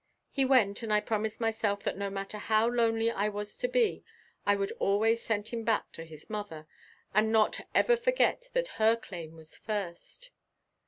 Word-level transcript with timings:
He 0.31 0.45
went 0.45 0.81
and 0.81 0.91
I 0.91 0.99
promised 0.99 1.39
myself 1.39 1.83
that 1.83 1.95
no 1.95 2.09
matter 2.09 2.39
how 2.39 2.67
lonely 2.67 3.11
I 3.11 3.29
was 3.29 3.55
to 3.57 3.67
be 3.67 4.03
I 4.47 4.55
would 4.55 4.71
always 4.79 5.21
send 5.21 5.49
him 5.49 5.63
back 5.63 5.91
to 5.91 6.05
his 6.05 6.27
mother 6.27 6.65
and 7.13 7.31
not 7.31 7.61
ever 7.75 7.95
forget 7.95 8.49
that 8.53 8.81
her 8.81 8.95
claim 8.95 9.35
was 9.35 9.55
first. 9.59 10.31